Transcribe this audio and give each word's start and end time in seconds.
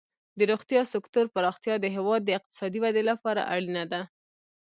د 0.37 0.41
روغتیا 0.51 0.81
سکتور 0.93 1.25
پراختیا 1.35 1.75
د 1.79 1.85
هیواد 1.95 2.21
د 2.25 2.29
اقتصادي 2.37 2.79
ودې 2.81 3.03
لپاره 3.11 3.41
اړینه 3.53 3.83
ده. 3.91 4.01